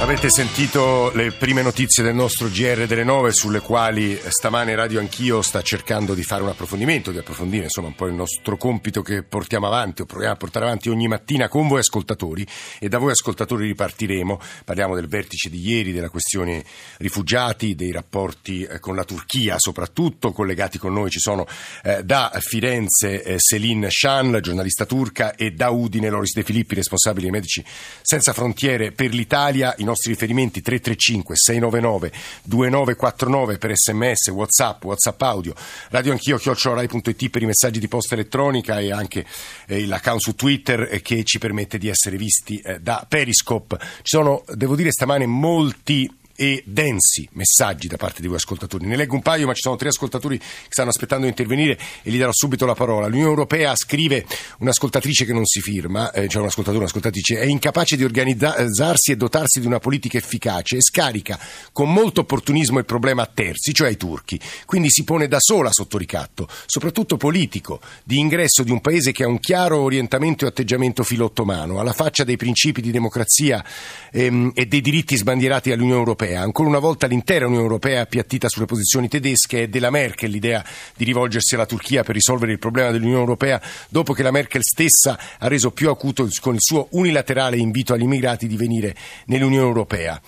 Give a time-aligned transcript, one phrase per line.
[0.00, 5.42] Avete sentito le prime notizie del nostro GR delle 9 sulle quali stamane Radio Anch'io
[5.42, 9.24] sta cercando di fare un approfondimento, di approfondire insomma un po' il nostro compito che
[9.24, 12.46] portiamo avanti o proviamo a portare avanti ogni mattina con voi ascoltatori
[12.78, 14.40] e da voi ascoltatori ripartiremo.
[14.64, 16.64] Parliamo del vertice di ieri, della questione
[16.98, 20.30] rifugiati, dei rapporti eh, con la Turchia soprattutto.
[20.30, 21.44] Collegati con noi ci sono
[21.82, 27.24] eh, da Firenze eh, Selin Shan, giornalista turca, e da Udine Loris De Filippi, responsabile
[27.24, 27.64] dei Medici
[28.00, 29.74] Senza Frontiere per l'Italia.
[29.78, 32.12] In nostri riferimenti 335 699
[32.44, 35.54] 2949 per sms, whatsapp, whatsapp audio,
[35.90, 39.26] radio anch'io, chiocciorai.it per i messaggi di posta elettronica e anche
[39.66, 43.78] eh, l'account su Twitter eh, che ci permette di essere visti eh, da Periscope.
[43.78, 48.86] Ci sono, devo dire, stamane molti e densi messaggi da parte di voi ascoltatori.
[48.86, 52.12] Ne leggo un paio, ma ci sono tre ascoltatori che stanno aspettando di intervenire e
[52.12, 53.08] gli darò subito la parola.
[53.08, 54.24] L'Unione Europea scrive
[54.58, 59.58] un'ascoltatrice che non si firma, eh, cioè un un'ascoltatrice, è incapace di organizzarsi e dotarsi
[59.58, 61.40] di una politica efficace e scarica
[61.72, 64.38] con molto opportunismo il problema a terzi, cioè ai turchi.
[64.64, 69.24] Quindi si pone da sola sotto ricatto, soprattutto politico, di ingresso di un paese che
[69.24, 73.64] ha un chiaro orientamento e atteggiamento filottomano, alla faccia dei principi di democrazia
[74.12, 76.40] ehm, e dei diritti sbandierati dall'Unione Europea europea.
[76.40, 80.64] Ancora una volta l'intera Unione Europea è appiattita sulle posizioni tedesche e della Merkel l'idea
[80.96, 85.18] di rivolgersi alla Turchia per risolvere il problema dell'Unione Europea dopo che la Merkel stessa
[85.38, 88.94] ha reso più acuto con il suo unilaterale invito agli immigrati di venire
[89.26, 90.20] nell'Unione Europea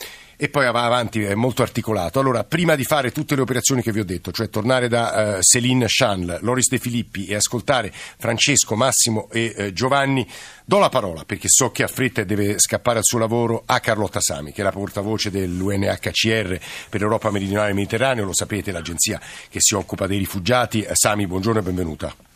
[0.42, 2.18] e poi va avanti, è molto articolato.
[2.18, 5.40] Allora, prima di fare tutte le operazioni che vi ho detto, cioè tornare da uh,
[5.42, 10.26] Céline Chanl, Loris De Filippi e ascoltare Francesco, Massimo e uh, Giovanni,
[10.64, 13.80] do la parola perché so che ha fretta e deve scappare al suo lavoro a
[13.80, 19.20] Carlotta Sami, che è la portavoce dell'UNHCR per l'Europa meridionale e mediterraneo, lo sapete, l'agenzia
[19.50, 20.86] che si occupa dei rifugiati.
[20.90, 22.29] Sami, buongiorno e benvenuta.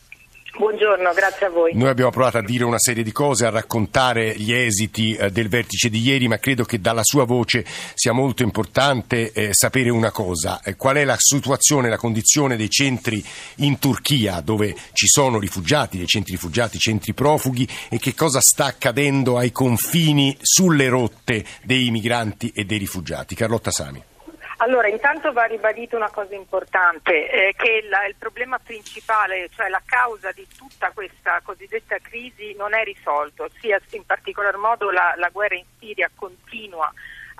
[0.56, 1.74] Buongiorno, grazie a voi.
[1.74, 5.48] Noi abbiamo provato a dire una serie di cose, a raccontare gli esiti eh, del
[5.48, 10.12] vertice di ieri, ma credo che dalla sua voce sia molto importante eh, sapere una
[10.12, 10.60] cosa.
[10.62, 13.25] Eh, qual è la situazione, la condizione dei centri
[13.56, 18.66] in Turchia dove ci sono rifugiati, dei centri rifugiati, centri profughi e che cosa sta
[18.66, 23.34] accadendo ai confini sulle rotte dei migranti e dei rifugiati?
[23.34, 24.12] Carlotta Sami.
[24.64, 29.82] Allora, intanto va ribadito una cosa importante, eh, che la, il problema principale, cioè la
[29.84, 35.28] causa di tutta questa cosiddetta crisi non è risolto, sia in particolar modo la, la
[35.28, 36.91] guerra in Siria continua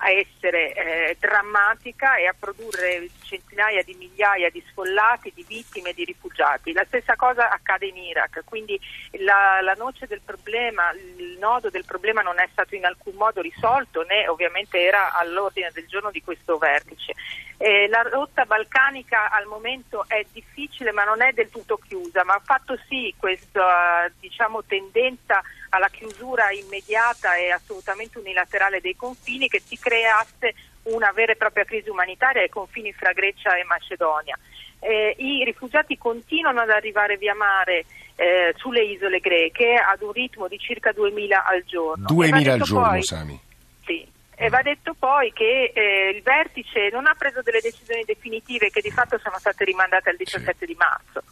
[0.05, 6.05] a essere eh, drammatica e a produrre centinaia di migliaia di sfollati, di vittime, di
[6.05, 6.73] rifugiati.
[6.73, 8.79] La stessa cosa accade in Iraq, quindi
[9.19, 13.41] la, la noce del problema, il nodo del problema non è stato in alcun modo
[13.41, 17.13] risolto né ovviamente era all'ordine del giorno di questo vertice.
[17.57, 22.33] Eh, la rotta balcanica al momento è difficile ma non è del tutto chiusa, ma
[22.33, 29.61] ha fatto sì questa diciamo, tendenza alla chiusura immediata e assolutamente unilaterale dei confini che
[29.61, 34.37] si creasse una vera e propria crisi umanitaria ai confini fra Grecia e Macedonia.
[34.79, 40.47] Eh, I rifugiati continuano ad arrivare via mare eh, sulle isole greche ad un ritmo
[40.47, 42.07] di circa 2.000 al giorno.
[42.07, 43.39] 2.000 al giorno, poi, Sami.
[43.83, 48.69] Sì, e va detto poi che eh, il vertice non ha preso delle decisioni definitive
[48.69, 50.65] che di fatto sono state rimandate al 17 sì.
[50.65, 51.23] di marzo.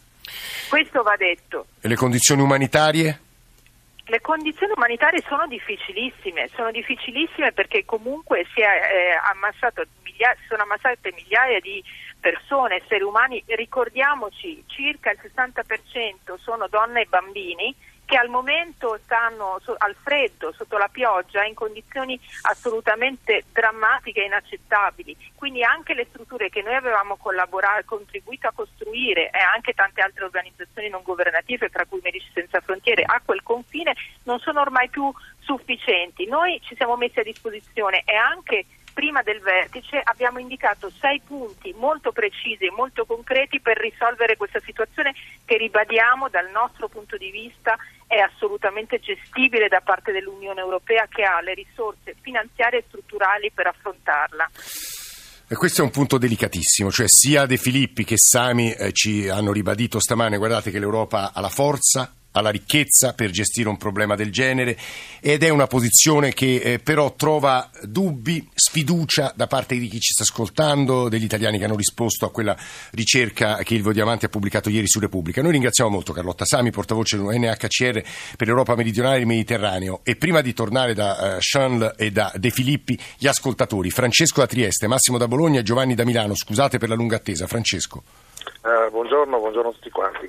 [0.68, 1.66] Questo va detto.
[1.80, 3.20] E le condizioni umanitarie?
[4.06, 11.12] Le condizioni umanitarie sono difficilissime, sono difficilissime perché comunque si, eh, ammassato migliaia, sono ammassate
[11.14, 11.82] migliaia di
[12.20, 19.60] persone, esseri umani, ricordiamoci circa il 60% sono donne e bambini che al momento stanno
[19.78, 25.16] al freddo, sotto la pioggia, in condizioni assolutamente drammatiche e inaccettabili.
[25.34, 30.88] Quindi anche le strutture che noi avevamo contribuito a costruire e anche tante altre organizzazioni
[30.88, 33.94] non governative, tra cui Medici Senza Frontiere, a quel confine
[34.24, 35.10] non sono ormai più
[35.40, 36.26] sufficienti.
[36.26, 41.74] Noi ci siamo messi a disposizione e anche prima del vertice abbiamo indicato sei punti
[41.76, 45.12] molto precisi e molto concreti per risolvere questa situazione
[45.44, 51.24] che ribadiamo dal nostro punto di vista è assolutamente gestibile da parte dell'Unione Europea che
[51.24, 54.48] ha le risorse finanziarie e strutturali per affrontarla.
[55.46, 59.52] E questo è un punto delicatissimo, cioè sia De Filippi che Sami eh, ci hanno
[59.52, 64.32] ribadito stamane, guardate che l'Europa ha la forza, alla ricchezza per gestire un problema del
[64.32, 64.76] genere
[65.20, 70.12] ed è una posizione che eh, però trova dubbi, sfiducia da parte di chi ci
[70.12, 72.56] sta ascoltando, degli italiani che hanno risposto a quella
[72.90, 75.42] ricerca che il Diamanti ha pubblicato ieri su Repubblica.
[75.42, 78.02] Noi ringraziamo molto Carlotta Sami, portavoce dell'UNHCR
[78.36, 82.32] per l'Europa meridionale e il Mediterraneo e prima di tornare da uh, Sean e da
[82.34, 86.78] De Filippi, gli ascoltatori Francesco da Trieste, Massimo da Bologna e Giovanni da Milano, scusate
[86.78, 87.46] per la lunga attesa.
[87.46, 88.23] Francesco.
[88.64, 90.26] Uh, buongiorno, buongiorno a tutti quanti.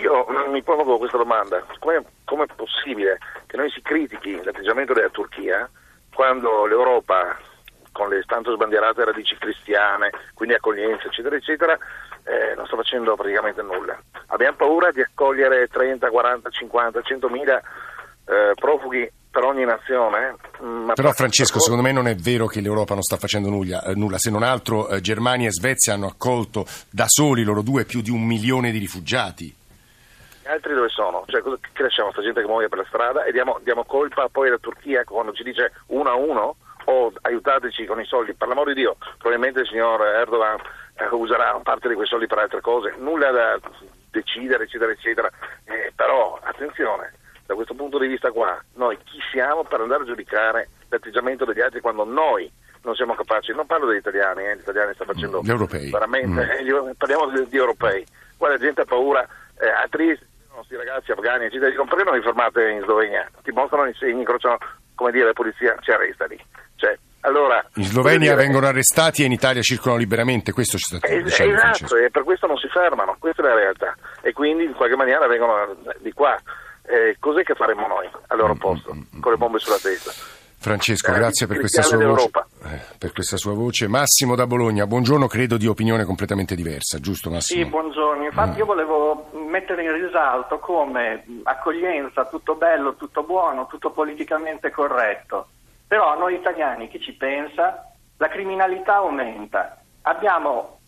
[0.00, 2.04] Io mi pongo questa domanda, come
[2.44, 5.66] è possibile che noi si critichi l'atteggiamento della Turchia
[6.12, 7.34] quando l'Europa,
[7.92, 11.78] con le tanto sbandierate radici cristiane, quindi accoglienza, eccetera, eccetera,
[12.24, 13.98] eh, non sta facendo praticamente nulla.
[14.26, 17.58] Abbiamo paura di accogliere 30, 40, 50, 100 mila
[18.26, 20.34] eh, profughi per ogni nazione.
[20.60, 23.94] Mm, Però Francesco, secondo me non è vero che l'Europa non sta facendo nulla, eh,
[23.94, 24.18] nulla.
[24.18, 28.10] se non altro eh, Germania e Svezia hanno accolto da soli loro due più di
[28.10, 29.54] un milione di rifugiati.
[30.42, 31.22] Gli altri dove sono?
[31.26, 34.28] Cioè, cosa, che lasciamo sta gente che muore per la strada e diamo, diamo colpa
[34.28, 36.56] poi alla Turchia quando ci dice uno a uno
[36.86, 38.34] o aiutateci con i soldi?
[38.34, 40.58] Per l'amor di Dio, probabilmente il signor Erdogan
[40.96, 43.60] eh, userà parte di quei soldi per altre cose, nulla da
[44.10, 45.30] decidere, eccetera, eccetera.
[45.64, 47.12] Eh, però attenzione,
[47.48, 51.62] da questo punto di vista qua, noi chi siamo per andare a giudicare l'atteggiamento degli
[51.62, 52.52] altri quando noi
[52.82, 55.90] non siamo capaci, non parlo degli italiani, eh, gli italiani stanno facendo gli europei.
[55.90, 56.88] veramente, mm.
[56.88, 58.04] eh, parliamo di, di, europei,
[58.36, 59.26] qua la gente ha paura,
[59.60, 63.30] eh, a Trieste, i nostri ragazzi afghani, eccetera, dicono perché non vi fermate in Slovenia?
[63.42, 64.58] Ti mostrano i segni, incrociano,
[64.94, 66.38] come dire, la polizia ci arresta lì.
[66.76, 71.06] Cioè, allora, in Slovenia dire, vengono arrestati e in Italia circolano liberamente, questo ci sta
[71.06, 73.96] eh, dicendo Esatto, e per questo non si fermano, questa è la realtà.
[74.20, 76.38] E quindi in qualche maniera vengono di qua
[76.88, 79.78] eh, cos'è che faremo noi al loro mm, posto, mm, mm, con le bombe sulla
[79.78, 80.10] testa?
[80.60, 82.30] Francesco, eh, grazie per questa, voce,
[82.64, 87.30] eh, per questa, sua voce, Massimo da Bologna, buongiorno, credo di opinione completamente diversa, giusto
[87.30, 87.62] Massimo?
[87.62, 88.24] Sì, buongiorno.
[88.24, 88.58] Infatti mm.
[88.58, 95.48] io volevo mettere in risalto come accoglienza, tutto bello, tutto buono, tutto politicamente corretto.
[95.86, 97.92] Però a noi italiani chi ci pensa?
[98.16, 99.80] La criminalità aumenta.
[100.02, 100.80] Abbiamo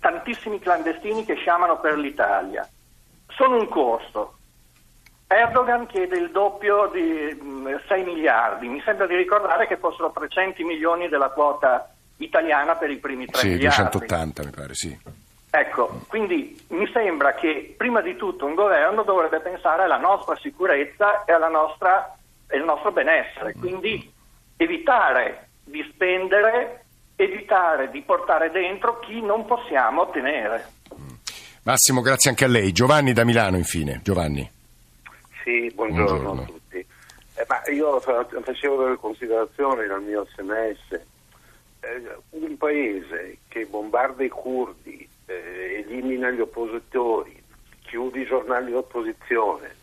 [0.00, 2.66] tantissimi clandestini che sciamano per l'Italia.
[3.28, 4.37] Sono un costo,
[5.30, 7.38] Erdogan chiede il doppio di
[7.86, 12.90] 6 mm, miliardi, mi sembra di ricordare che fossero 300 milioni della quota italiana per
[12.90, 13.74] i primi 3 sì, miliardi.
[13.74, 14.98] Sì, 280 mi pare, sì.
[15.50, 21.24] Ecco, quindi mi sembra che prima di tutto un governo dovrebbe pensare alla nostra sicurezza
[21.24, 22.16] e nostra,
[22.50, 24.10] al nostro benessere, quindi
[24.56, 26.84] evitare di spendere,
[27.16, 30.72] evitare di portare dentro chi non possiamo ottenere.
[31.64, 32.72] Massimo, grazie anche a lei.
[32.72, 34.00] Giovanni da Milano, infine.
[34.02, 34.56] Giovanni.
[35.48, 36.42] Sì, buongiorno, buongiorno.
[36.42, 36.76] a tutti.
[36.76, 41.00] Eh, ma io facevo delle considerazioni nel mio sms.
[41.80, 47.42] Eh, un paese che bombarda i curdi, eh, elimina gli oppositori,
[47.80, 49.74] chiude i giornali d'opposizione,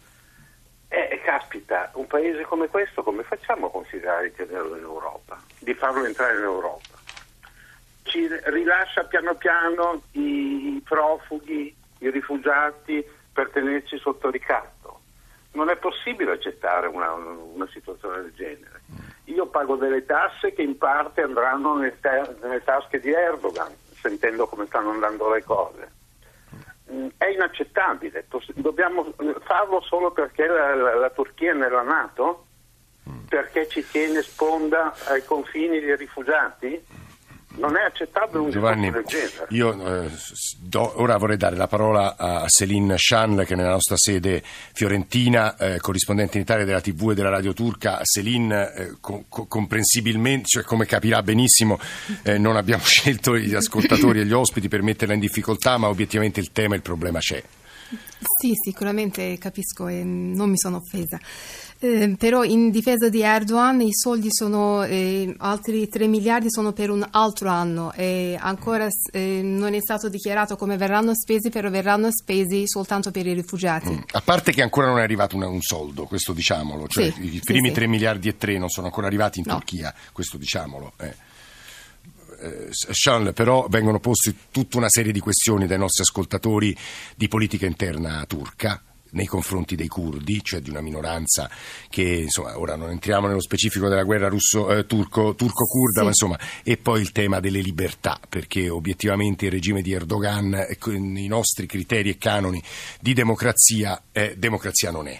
[0.89, 5.73] eh, caspita, un paese come questo come facciamo a considerare di tenerlo in Europa, di
[5.73, 6.94] farlo entrare in Europa?
[8.03, 13.03] Ci rilascia piano piano i profughi, i rifugiati
[13.33, 14.75] per tenerci sotto ricatto
[15.56, 18.81] non è possibile accettare una, una, situazione del genere.
[19.25, 24.48] Io pago delle tasse che in parte andranno nelle, te- nelle tasche di Erdogan, sentendo
[24.48, 25.92] come stanno andando le cose.
[26.92, 29.12] Mm, è inaccettabile, dobbiamo
[29.44, 32.46] farlo solo perché la, la, la Turchia è nella Nato?
[33.28, 36.84] Perché ci tiene sponda ai confini dei rifugiati?
[37.57, 39.48] Non è accettabile un Giovanni, del genere.
[39.50, 40.10] Io eh,
[40.60, 44.42] do, ora vorrei dare la parola a Céline Chan, che è nella nostra sede
[44.74, 48.02] fiorentina, eh, corrispondente in Italia della TV e della radio turca.
[48.04, 51.80] Céline, eh, co- comprensibilmente, cioè come capirà benissimo,
[52.24, 56.40] eh, non abbiamo scelto gli ascoltatori e gli ospiti per metterla in difficoltà, ma obiettivamente
[56.40, 57.44] il tema e il problema c'è.
[57.88, 61.19] Sì, sicuramente capisco e non mi sono offesa.
[61.85, 66.89] Eh, però in difesa di Erdogan i soldi sono, eh, altri 3 miliardi sono per
[66.89, 72.09] un altro anno e ancora eh, non è stato dichiarato come verranno spesi, però verranno
[72.11, 73.92] spesi soltanto per i rifugiati.
[73.92, 73.99] Mm.
[74.13, 77.42] A parte che ancora non è arrivato un, un soldo, questo diciamolo, cioè sì, i
[77.44, 77.89] primi sì, 3 sì.
[77.89, 79.54] miliardi e 3 non sono ancora arrivati in no.
[79.54, 80.94] Turchia, questo diciamolo.
[80.97, 81.13] Eh.
[82.39, 86.75] Eh, Charles, però vengono poste tutta una serie di questioni dai nostri ascoltatori
[87.15, 88.81] di politica interna turca
[89.16, 91.50] nei confronti dei curdi, cioè di una minoranza
[91.90, 96.04] che, insomma, ora non entriamo nello specifico della guerra russo, eh, turco, turco-kurda, sì.
[96.04, 101.18] ma insomma, e poi il tema delle libertà, perché obiettivamente il regime di Erdogan, con
[101.18, 102.62] i nostri criteri e canoni
[103.00, 105.19] di democrazia, eh, democrazia non è.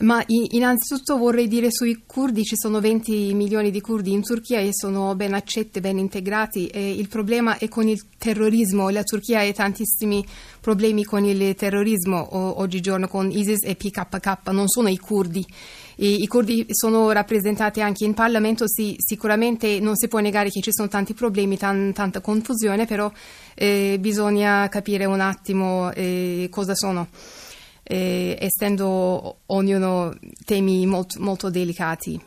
[0.00, 4.70] Ma innanzitutto vorrei dire sui curdi, ci sono 20 milioni di curdi in Turchia e
[4.72, 6.68] sono ben accetti, ben integrati.
[6.68, 8.88] E il problema è con il terrorismo.
[8.88, 10.24] La Turchia ha tantissimi
[10.58, 15.46] problemi con il terrorismo oggigiorno, con ISIS e PKK, non sono i curdi.
[15.96, 20.72] I, curdi sono rappresentati anche in Parlamento, sì, sicuramente non si può negare che ci
[20.72, 23.12] sono tanti problemi, tan, tanta confusione, però
[23.54, 27.06] eh, bisogna capire un attimo eh, cosa sono
[27.90, 32.18] eh, essendo ognuno temi molto, molto delicati.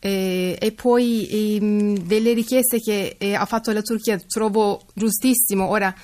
[0.00, 5.68] Eh, e poi ehm, delle richieste che eh, ha fatto la Turchia trovo giustissimo.
[5.68, 5.94] Ora,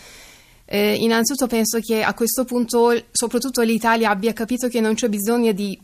[0.72, 5.50] Eh, innanzitutto penso che a questo punto soprattutto l'Italia abbia capito che non c'è bisogno
[5.50, 5.76] di,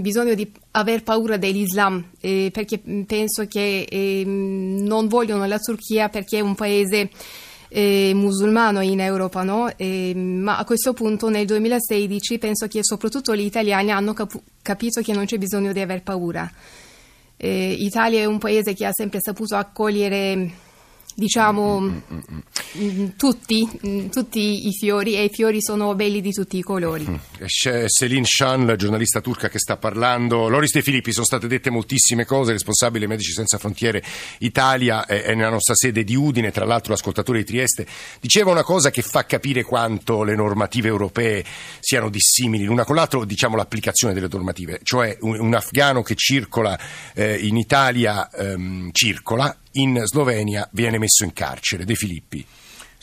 [0.00, 6.38] bisogno di aver paura dell'Islam eh, perché penso che eh, non vogliono la Turchia perché
[6.38, 7.10] è un paese
[7.76, 9.68] eh, musulmano in Europa, no?
[9.76, 15.00] eh, ma a questo punto nel 2016 penso che soprattutto gli italiani hanno cap- capito
[15.00, 16.48] che non c'è bisogno di aver paura.
[17.36, 20.50] Eh, Italia è un paese che ha sempre saputo accogliere
[21.14, 22.18] diciamo mm, mm,
[22.78, 27.06] mm, tutti, tutti, i fiori e i fiori sono belli di tutti i colori.
[27.44, 30.48] C'è Céline Chan, la giornalista turca che sta parlando.
[30.48, 34.02] Loris De Filippi, sono state dette moltissime cose, responsabile Medici Senza Frontiere
[34.38, 37.86] Italia è, è nella nostra sede di Udine, tra l'altro l'ascoltatore di Trieste
[38.20, 41.44] diceva una cosa che fa capire quanto le normative europee
[41.80, 46.78] siano dissimili l'una con l'altra, diciamo l'applicazione delle normative, cioè un, un afgano che circola
[47.14, 51.84] eh, in Italia ehm, circola in Slovenia viene messo in carcere.
[51.84, 52.44] De Filippi.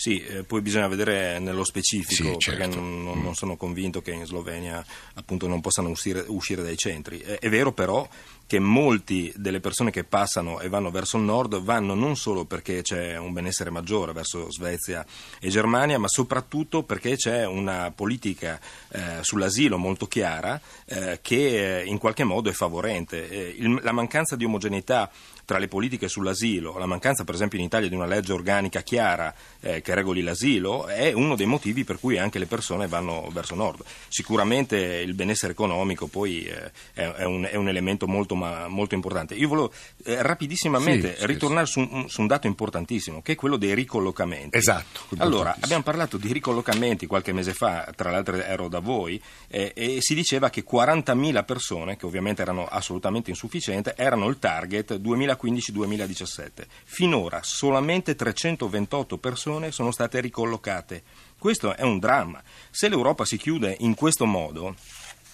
[0.01, 2.59] Sì, eh, poi bisogna vedere nello specifico, sì, certo.
[2.59, 6.75] perché non, non, non, sono convinto che in Slovenia appunto, non possano uscire, uscire dai
[6.75, 7.19] centri.
[7.19, 8.09] È, è vero però
[8.51, 12.81] che molti delle persone che passano e vanno verso il nord vanno non solo perché
[12.81, 15.05] c'è un benessere maggiore verso Svezia
[15.39, 21.85] e Germania, ma soprattutto perché c'è una politica eh, sull'asilo molto chiara eh, che eh,
[21.85, 23.29] in qualche modo è favorente.
[23.29, 25.09] Eh, il, la mancanza di omogeneità
[25.45, 29.33] tra le politiche sull'asilo, la mancanza per esempio in Italia di una legge organica chiara
[29.61, 33.55] eh, che regoli l'asilo, è uno dei motivi per cui anche le persone vanno verso
[33.55, 33.83] nord.
[34.07, 39.35] Sicuramente il benessere economico poi eh, è, un, è, un, elemento molto, ma, molto importante.
[39.35, 39.71] Io volevo
[40.03, 41.71] eh, rapidissimamente sì, ritornare sì.
[41.71, 44.57] Su, un, su, un, dato importantissimo, che è quello dei ricollocamenti.
[44.57, 45.01] Esatto.
[45.17, 49.97] Allora, abbiamo parlato di ricollocamenti qualche mese fa, tra l'altro ero da voi, eh, e
[49.99, 56.65] si diceva che 40.000 persone, che ovviamente erano assolutamente insufficienti, erano il target 2015 2015-2017.
[56.83, 61.03] Finora solamente 328 persone sono state ricollocate.
[61.39, 62.41] Questo è un dramma.
[62.69, 64.75] Se l'Europa si chiude in questo modo,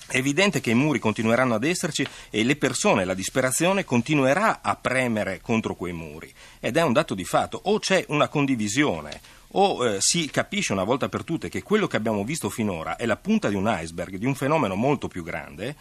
[0.08, 4.78] è evidente che i muri continueranno ad esserci e le persone, la disperazione continuerà a
[4.78, 6.34] premere contro quei muri.
[6.62, 7.60] Ed è un dato di fatto.
[7.66, 9.20] O c'è una condivisione
[9.52, 13.06] o eh, si capisce una volta per tutte che quello che abbiamo visto finora è
[13.06, 15.76] la punta di un iceberg, di un fenomeno molto più grande,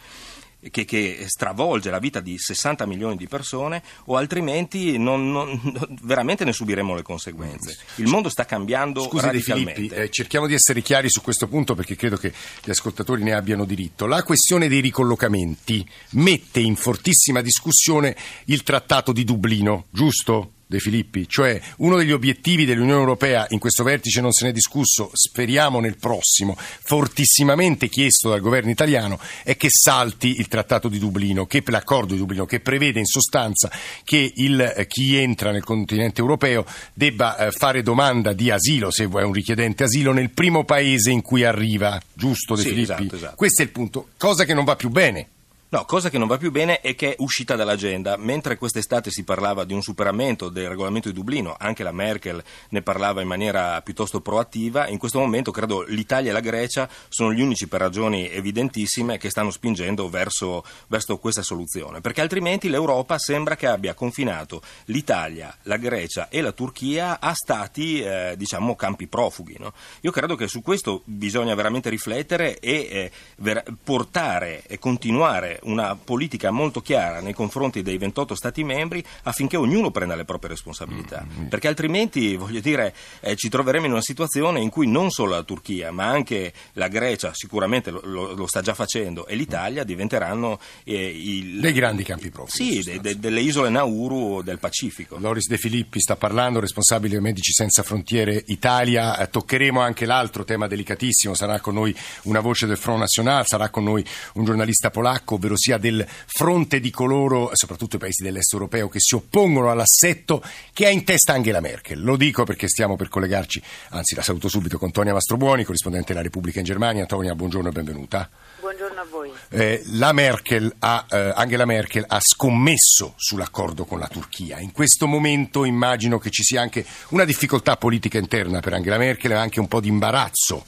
[0.71, 5.59] che, che, stravolge la vita di 60 milioni di persone o altrimenti non, non,
[6.01, 7.77] veramente ne subiremo le conseguenze.
[7.95, 9.73] Il mondo sta cambiando Scusi radicalmente.
[9.73, 12.33] Filippi, eh, cerchiamo di essere chiari su questo punto perché credo che
[12.63, 14.05] gli ascoltatori ne abbiano diritto.
[14.05, 20.51] La questione dei ricollocamenti mette in fortissima discussione il Trattato di Dublino, giusto?
[20.69, 24.53] De Filippi, cioè uno degli obiettivi dell'Unione Europea in questo vertice non se ne è
[24.53, 30.99] discusso, speriamo nel prossimo, fortissimamente chiesto dal governo italiano, è che salti il Trattato di
[30.99, 33.71] Dublino, che, l'accordo di Dublino, che prevede in sostanza
[34.03, 39.03] che il, eh, chi entra nel continente europeo debba eh, fare domanda di asilo, se
[39.03, 42.91] è un richiedente asilo, nel primo paese in cui arriva, giusto De sì, Filippi?
[42.91, 43.35] Esatto, esatto.
[43.35, 45.27] Questo è il punto, cosa che non va più bene.
[45.69, 48.15] No, cosa che non va più bene è che è uscita dall'agenda.
[48.15, 52.81] Mentre quest'estate si parlava di un superamento del regolamento di Dublino, anche la Merkel ne
[52.81, 57.41] parlava in maniera piuttosto proattiva, in questo momento credo l'Italia e la Grecia sono gli
[57.41, 61.99] unici per ragioni evidentissime che stanno spingendo verso, verso questa soluzione.
[61.99, 67.99] Perché altrimenti l'Europa sembra che abbia confinato l'Italia, la Grecia e la Turchia a stati,
[67.99, 69.57] eh, diciamo, campi profughi.
[69.59, 69.73] No?
[69.99, 75.95] Io credo che su questo bisogna veramente riflettere e eh, ver- portare e continuare una
[75.95, 81.25] politica molto chiara nei confronti dei 28 Stati membri affinché ognuno prenda le proprie responsabilità,
[81.25, 81.47] mm-hmm.
[81.47, 85.43] perché altrimenti, voglio dire, eh, ci troveremo in una situazione in cui non solo la
[85.43, 90.59] Turchia, ma anche la Grecia, sicuramente lo, lo, lo sta già facendo, e l'Italia diventeranno
[90.83, 91.59] eh, il...
[91.59, 92.81] dei grandi campi profughi.
[92.81, 95.17] Sì, de, de, delle isole Nauru del Pacifico.
[95.17, 99.17] Loris De Filippi sta parlando, responsabile Medici Senza Frontiere Italia.
[99.17, 103.69] Eh, toccheremo anche l'altro tema delicatissimo, sarà con noi una voce del Front National, sarà
[103.69, 108.53] con noi un giornalista polacco, ovvero sia del fronte di coloro, soprattutto i paesi dell'est
[108.53, 112.03] europeo, che si oppongono all'assetto che ha in testa Angela Merkel.
[112.03, 116.21] Lo dico perché stiamo per collegarci, anzi la saluto subito con Tonia Mastrobuoni, corrispondente della
[116.21, 117.05] Repubblica in Germania.
[117.05, 118.29] Tonia, buongiorno e benvenuta.
[118.59, 119.31] Buongiorno a voi.
[119.49, 124.59] Eh, Merkel ha, eh, Angela Merkel ha scommesso sull'accordo con la Turchia.
[124.59, 129.31] In questo momento immagino che ci sia anche una difficoltà politica interna per Angela Merkel
[129.31, 130.65] e anche un po' di imbarazzo.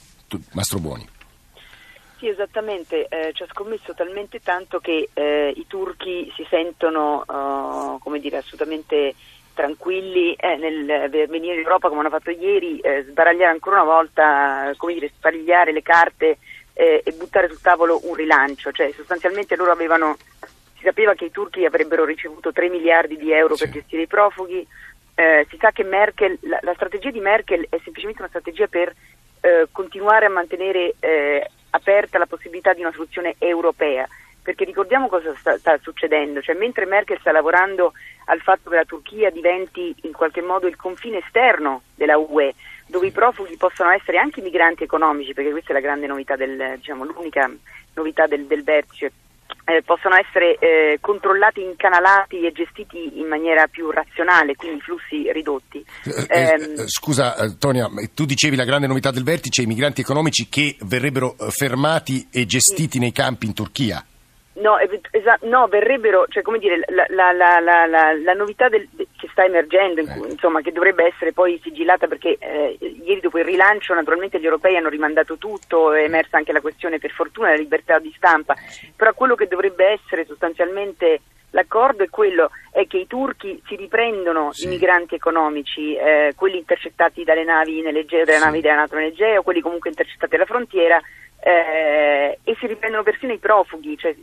[0.52, 1.19] Mastrobuoni.
[2.20, 7.98] Sì, esattamente, eh, ci ha scommesso talmente tanto che eh, i turchi si sentono uh,
[8.00, 9.16] come dire, assolutamente
[9.54, 14.74] tranquilli eh, nel venire in Europa come hanno fatto ieri, eh, sbaragliare ancora una volta,
[14.76, 16.40] come dire, spagliare le carte
[16.74, 20.18] eh, e buttare sul tavolo un rilancio, cioè sostanzialmente loro avevano,
[20.76, 23.64] si sapeva che i turchi avrebbero ricevuto 3 miliardi di euro sì.
[23.64, 24.68] per gestire i profughi,
[25.50, 28.94] si sa che Merkel, la, la strategia di Merkel è semplicemente una strategia per
[29.72, 30.96] continuare a mantenere
[31.72, 34.08] aperta la possibilità di una soluzione europea
[34.42, 37.94] perché ricordiamo cosa sta, sta, succedendo, cioè mentre Merkel sta lavorando
[38.26, 42.56] al fatto che la Turchia diventi in qualche modo il confine esterno della UE,
[42.88, 46.78] dove i profughi possono essere anche migranti economici, perché questa è la grande novità del,
[46.78, 47.48] diciamo, l'unica
[47.94, 49.12] novità del, del vertice,
[49.66, 55.86] eh, possono essere eh, controllati, incanalati e gestiti in maniera più razionale, quindi flussi ridotti.
[56.04, 60.02] Eh, eh, ehm, scusa eh, Tonia, tu dicevi la grande novità del vertice, i migranti
[60.02, 63.00] economici che verrebbero eh, fermati e gestiti sì.
[63.00, 64.04] nei campi in Turchia.
[64.60, 64.78] No,
[65.12, 70.02] esa- no, verrebbero, cioè come dire, la, la, la, la novità del, che sta emergendo,
[70.02, 74.46] in, insomma, che dovrebbe essere poi sigillata perché eh, ieri dopo il rilancio naturalmente gli
[74.46, 78.56] europei hanno rimandato tutto, è emersa anche la questione per fortuna della libertà di stampa,
[78.96, 84.52] però quello che dovrebbe essere sostanzialmente l'accordo è quello è che i turchi si riprendono
[84.52, 84.66] sì.
[84.66, 88.44] i migranti economici, eh, quelli intercettati dalle navi nell'Egeo, dalle sì.
[88.44, 91.02] navi della NATO nell'Egeo, quelli comunque intercettati alla frontiera
[91.42, 94.16] eh, e si riprendono persino i profughi, cioè,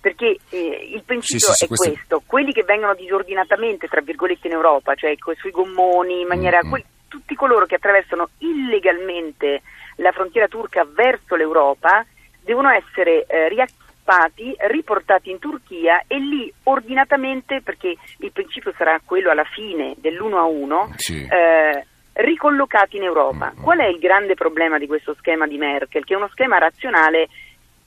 [0.00, 1.90] perché eh, il principio sì, è questo.
[1.90, 6.58] questo, quelli che vengono disordinatamente, tra virgolette, in Europa, cioè sui gommoni, in maniera...
[6.62, 6.70] Mm-hmm.
[6.70, 9.60] Que- tutti coloro che attraversano illegalmente
[9.96, 12.06] la frontiera turca verso l'Europa
[12.40, 19.30] devono essere eh, riacchiappati riportati in Turchia e lì ordinatamente, perché il principio sarà quello
[19.30, 21.22] alla fine dell'uno a uno, sì.
[21.22, 23.52] eh, ricollocati in Europa.
[23.54, 23.62] Mm.
[23.62, 26.04] Qual è il grande problema di questo schema di Merkel?
[26.04, 27.28] Che è uno schema razionale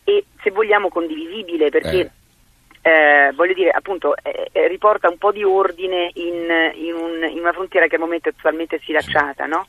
[0.03, 2.11] e se vogliamo condivisibile perché eh.
[2.87, 7.39] Eh, voglio dire, appunto, eh, eh riporta un po' di ordine in, in, un, in,
[7.39, 9.65] una frontiera che al momento è totalmente sfilacciata, no?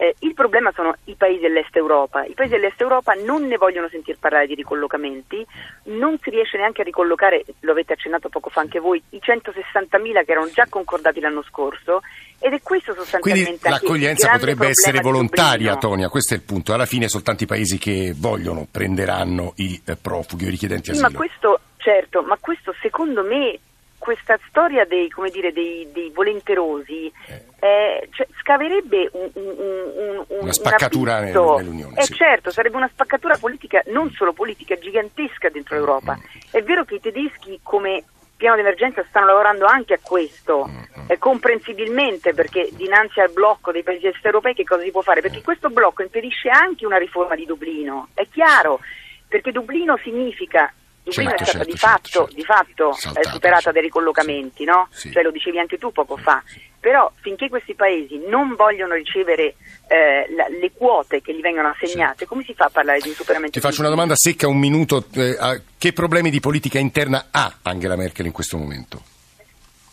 [0.00, 2.24] Eh, il problema sono i paesi dell'est Europa.
[2.24, 5.46] I paesi dell'est Europa non ne vogliono sentir parlare di ricollocamenti,
[5.88, 10.24] non si riesce neanche a ricollocare, lo avete accennato poco fa anche voi, i 160.000
[10.24, 12.00] che erano già concordati l'anno scorso
[12.38, 16.72] ed è questo sostanzialmente Quindi l'accoglienza potrebbe essere volontaria, Tonia, questo è il punto.
[16.72, 21.08] Alla fine soltanto i paesi che vogliono prenderanno i eh, profughi o i richiedenti asilo.
[21.08, 23.58] Sì, ma questo, certo, ma questo secondo me
[23.98, 27.44] questa storia dei, dire, dei, dei volenterosi eh.
[27.62, 31.98] Eh, cioè, scaverebbe un, un, un, una spaccatura nell'Unione.
[31.98, 32.14] Eh sì.
[32.14, 36.16] certo, sarebbe una spaccatura politica, non solo politica, gigantesca dentro l'Europa.
[36.16, 36.20] Mm.
[36.50, 38.04] È vero che i tedeschi come
[38.40, 41.10] piano di emergenza stanno lavorando anche a questo, mm.
[41.10, 45.20] eh, comprensibilmente perché dinanzi al blocco dei paesi esteri che cosa si può fare?
[45.20, 48.80] Perché questo blocco impedisce anche una riforma di Dublino, è chiaro,
[49.28, 53.72] perché Dublino significa Dublino certo, è stata certo, di fatto, certo, di fatto Saltato, superata
[53.72, 54.88] dai ricollocamenti, no?
[54.90, 56.42] Cioè, lo dicevi anche tu poco fa.
[56.78, 59.54] Però finché questi paesi non vogliono ricevere
[59.88, 63.14] eh, la, le quote che gli vengono assegnate, come si fa a parlare di un
[63.14, 63.58] superamento?
[63.58, 65.04] Ti faccio una domanda secca, un minuto.
[65.12, 69.02] Eh, che problemi di politica interna ha Angela Merkel in questo momento?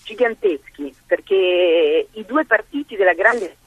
[0.03, 3.57] Giganteschi, perché i due partiti della grande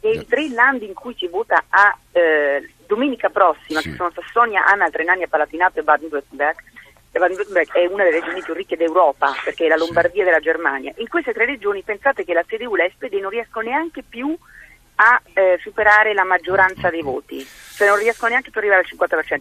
[0.00, 3.90] e i tre land in cui si vota a eh, domenica prossima, sì.
[3.90, 6.56] che sono Sassonia, Anhalt, Renania, Palatinato e Baden-Württemberg,
[7.18, 10.92] Baden-Württemberg è una delle regioni più ricche d'Europa perché è la Lombardia della Germania.
[10.96, 14.34] In queste tre regioni pensate che la CDU e l'SPD non riescono neanche più
[14.94, 19.38] a eh, superare la maggioranza dei voti, cioè non riescono neanche più ad arrivare al
[19.38, 19.40] 50%.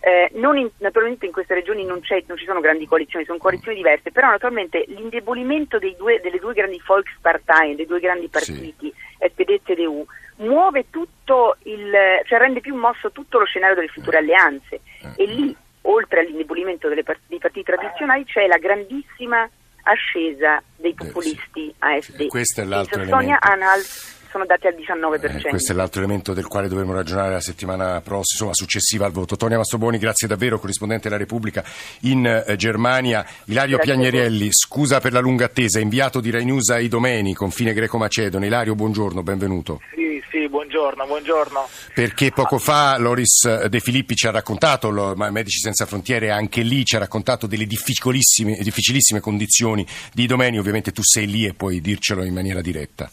[0.00, 4.12] Eh, in, naturalmente in queste regioni non, non, ci sono grandi coalizioni, sono coalizioni diverse,
[4.12, 9.07] però naturalmente l'indebolimento due, delle due grandi Volksparteien, dei due grandi partiti, sì.
[9.18, 11.92] SPD e CDU, muove tutto il,
[12.24, 15.22] cioè rende più mosso tutto lo scenario delle future alleanze eh.
[15.22, 19.48] e lì, oltre all'indebolimento dei partiti tradizionali, c'è la grandissima
[19.82, 21.74] ascesa dei populisti eh.
[21.78, 22.26] AFD.
[22.26, 23.36] Questo è l'altro elemento.
[23.40, 25.46] Anhalt, sono dati al 19%.
[25.46, 29.36] Eh, questo è l'altro elemento del quale dovremo ragionare la settimana prossima, successiva al voto.
[29.36, 31.64] Tonia Mastroboni, grazie davvero, corrispondente della Repubblica
[32.00, 33.24] in eh, Germania.
[33.46, 37.72] Ilario grazie Piagnerielli, scusa per la lunga attesa, inviato di Rai News ai domeni, confine
[37.72, 38.46] greco-macedone.
[38.46, 39.80] Ilario, buongiorno, benvenuto.
[39.94, 41.68] Sì, sì, buongiorno, buongiorno.
[41.94, 46.84] Perché poco fa Loris De Filippi ci ha raccontato, lo, Medici Senza Frontiere anche lì
[46.84, 51.80] ci ha raccontato delle difficilissime, difficilissime condizioni di domeni, ovviamente tu sei lì e puoi
[51.80, 53.10] dircelo in maniera diretta.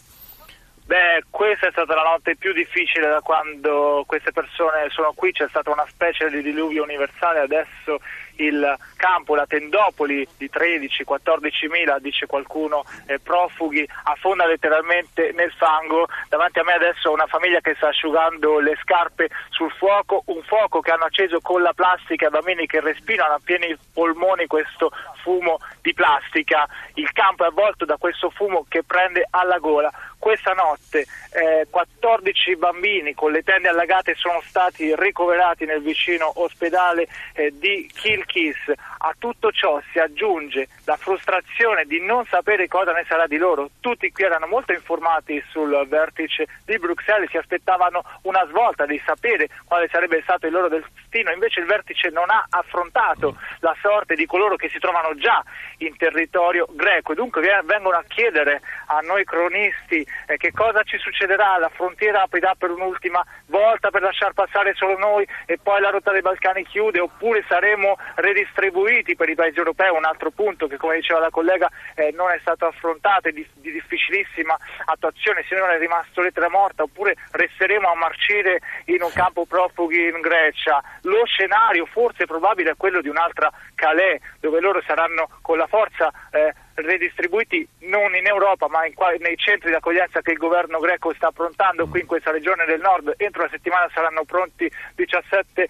[0.86, 5.48] Beh, questa è stata la notte più difficile da quando queste persone sono qui, c'è
[5.48, 7.98] stata una specie di diluvio universale, adesso
[8.36, 16.06] il campo, la tendopoli di 13-14 mila, dice qualcuno, eh, profughi, affonda letteralmente nel fango.
[16.28, 20.80] Davanti a me adesso una famiglia che sta asciugando le scarpe sul fuoco, un fuoco
[20.80, 24.92] che hanno acceso con la plastica, bambini che respirano a pieni polmoni questo
[25.26, 26.68] fumo di plastica.
[26.94, 29.90] Il campo è avvolto da questo fumo che prende alla gola.
[30.18, 37.06] questa notte eh, 14 bambini con le tende allagate sono stati ricoverati nel vicino ospedale
[37.34, 38.72] eh, di Kilkis.
[38.98, 43.70] A tutto ciò si aggiunge la frustrazione di non sapere cosa ne sarà di loro.
[43.80, 49.48] Tutti qui erano molto informati sul vertice di Bruxelles, si aspettavano una svolta di sapere
[49.64, 54.26] quale sarebbe stato il loro destino, invece il vertice non ha affrontato la sorte di
[54.26, 55.42] coloro che si trovano già
[55.78, 57.12] in territorio greco.
[57.12, 62.22] E dunque vengono a chiedere a noi cronisti eh, che cosa ci succederà, la frontiera
[62.22, 66.64] aprirà per un'ultima volta per lasciar passare solo noi e poi la rotta dei Balcani
[66.64, 71.30] chiude oppure saremo redistribuiti per i paesi europei, un altro punto che come diceva la
[71.30, 76.20] collega eh, non è stato affrontato, è di, di difficilissima attuazione, se non è rimasto
[76.20, 80.82] lettera morta oppure resteremo a marcire in un campo profughi in Grecia.
[81.02, 85.05] Lo scenario forse probabile è quello di un'altra Calais dove loro saranno
[85.42, 90.20] con la forza eh, redistribuiti non in Europa ma in qua, nei centri di accoglienza
[90.20, 93.14] che il governo greco sta approntando qui in questa regione del nord.
[93.16, 95.68] Entro la settimana saranno pronti 17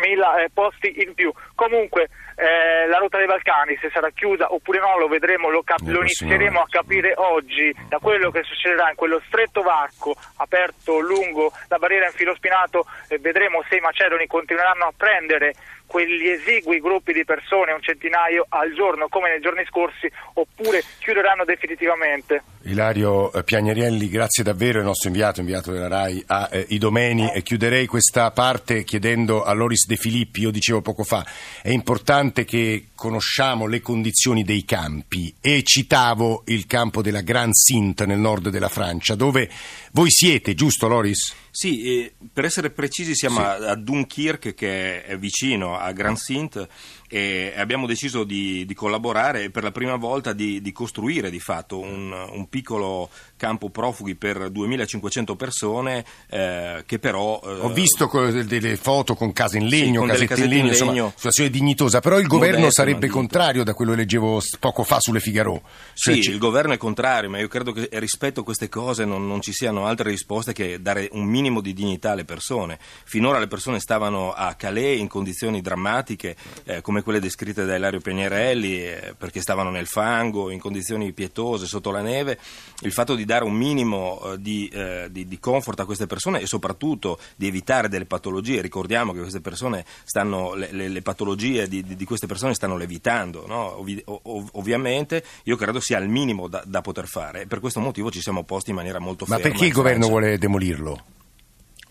[0.00, 1.32] mila eh, posti in più.
[1.54, 5.86] Comunque eh, la rotta dei Balcani se sarà chiusa oppure no lo vedremo, lo, cap-
[5.86, 11.52] lo inizieremo a capire oggi da quello che succederà in quello stretto varco aperto lungo
[11.68, 15.54] la barriera in filo spinato e vedremo se i macedoni continueranno a prendere
[15.92, 21.44] quegli esigui gruppi di persone, un centinaio al giorno come nei giorni scorsi, oppure chiuderanno
[21.44, 22.42] definitivamente.
[22.62, 27.30] Ilario eh, Piagnerielli, grazie davvero al nostro inviato, inviato della RAI a eh, Idomeni.
[27.34, 31.26] E chiuderei questa parte chiedendo a Loris De Filippi, io dicevo poco fa,
[31.60, 38.04] è importante che conosciamo le condizioni dei campi e citavo il campo della Grand Sint
[38.04, 39.50] nel nord della Francia, dove
[39.92, 41.34] voi siete, giusto Loris?
[41.54, 43.42] Sì, eh, per essere precisi siamo sì.
[43.42, 46.66] a, a Dunkirk che è vicino a Grand Sint
[47.12, 51.40] e abbiamo deciso di, di collaborare e per la prima volta di, di costruire di
[51.40, 57.38] fatto un, un, piccolo campo profughi per 2500 persone eh, che però...
[57.44, 58.08] Eh, Ho visto
[58.46, 61.50] delle foto con case in legno, sì, casette, casette in legno, in legno insomma, situazione
[61.50, 65.60] dignitosa, però il governo modeste, sarebbe contrario da quello che leggevo poco fa sulle Figaro.
[65.92, 69.04] Cioè, sì, c- il governo è contrario, ma io credo che rispetto a queste cose
[69.04, 72.78] non, non ci siano altre risposte che dare un minimo di dignità alle persone.
[73.04, 78.00] Finora le persone stavano a Calais in condizioni drammatiche, eh, come quelle descritte da Ilario
[78.00, 82.38] Piagnarelli, eh, perché stavano nel fango, in condizioni pietose, sotto la neve,
[82.80, 86.40] il fatto di dare un minimo eh, di, eh, di, di, comfort a queste persone
[86.40, 91.68] e soprattutto di evitare delle patologie, ricordiamo che queste persone stanno, le, le, le patologie
[91.68, 93.78] di, di, queste persone stanno levitando, no?
[93.78, 97.80] Ovvi, ov, ovviamente io credo sia il minimo da, da, poter fare e per questo
[97.80, 99.44] motivo ci siamo opposti in maniera molto Ma ferma.
[99.44, 101.04] Ma perché il governo vuole demolirlo?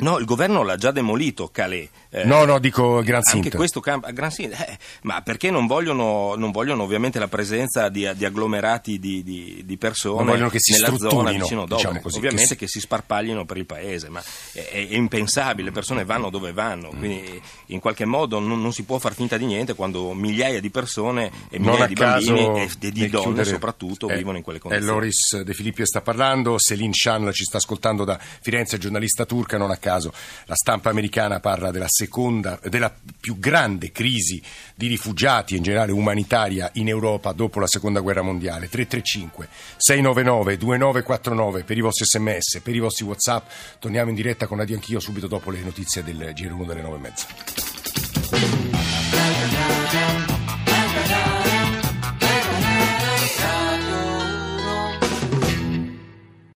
[0.02, 1.88] No, il governo l'ha già demolito Calais.
[2.10, 3.46] Eh, no, no, dico Gran Sint.
[3.46, 7.88] Anche questo campo, Gran Sint, eh, ma perché non vogliono, non vogliono, ovviamente la presenza
[7.90, 12.18] di, di agglomerati di, di, di persone che si nella zona vicino Dovre, diciamo così,
[12.18, 12.74] ovviamente che si...
[12.74, 12.80] che si...
[12.82, 16.98] sparpaglino per il paese, ma è, è, impensabile, le persone vanno dove vanno, mm.
[16.98, 20.70] quindi in qualche modo non, non, si può far finta di niente quando migliaia di
[20.70, 24.60] persone e migliaia di bambini e, e di donne chiudere, soprattutto eh, vivono in quelle
[24.60, 24.92] condizioni.
[24.92, 29.58] È Loris De Filippi sta parlando, Selin Shan ci sta ascoltando da Firenze, giornalista turca,
[29.58, 34.42] non a caso la stampa americana parla della seconda, della più grande crisi
[34.76, 38.70] di rifugiati e in generale umanitaria in Europa dopo la seconda guerra mondiale.
[38.70, 43.48] 335 699 2949 per i vostri sms, per i vostri whatsapp.
[43.80, 46.96] Torniamo in diretta con Radio Anch'io subito dopo le notizie del Giro 1 delle 9
[46.96, 47.28] e mezza.